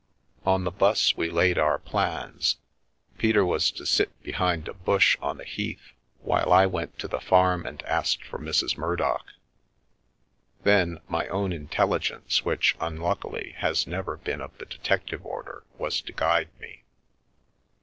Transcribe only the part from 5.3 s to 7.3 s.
the Heath while I went to the